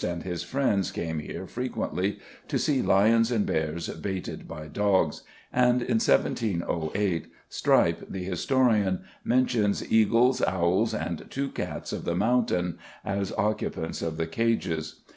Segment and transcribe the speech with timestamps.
[0.03, 2.17] and his friends came here frequently
[2.47, 5.21] "to see lions and bears baited by dogs,"
[5.53, 12.79] and in 1708 Strype, the historian, mentions "eagles, owls, and two cats of the mountain,"
[13.05, 15.01] as occupants of the cages.